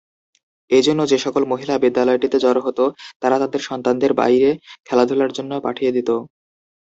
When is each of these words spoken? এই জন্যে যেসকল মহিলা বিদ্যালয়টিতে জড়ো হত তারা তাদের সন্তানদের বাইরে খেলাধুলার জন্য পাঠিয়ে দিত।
এই 0.69 0.83
জন্যে 0.83 1.05
যেসকল 1.11 1.43
মহিলা 1.51 1.75
বিদ্যালয়টিতে 1.83 2.37
জড়ো 2.39 2.61
হত 2.65 2.79
তারা 3.21 3.35
তাদের 3.43 3.61
সন্তানদের 3.69 4.11
বাইরে 4.13 4.49
খেলাধুলার 4.87 5.31
জন্য 5.37 5.51
পাঠিয়ে 5.65 5.91
দিত। 5.95 6.09